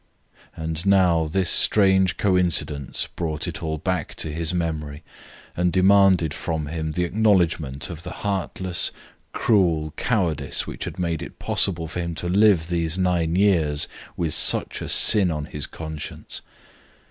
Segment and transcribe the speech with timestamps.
[0.55, 5.03] And now this strange coincidence brought it all back to his memory,
[5.55, 8.91] and demanded from him the acknowledgment of the heartless,
[9.31, 13.87] cruel cowardice which had made it possible for him to live these nine years
[14.17, 16.41] with such a sin on his conscience.